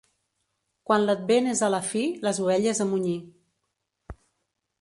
[0.89, 3.17] Quan l'Advent és a la fi, les ovelles a munyir.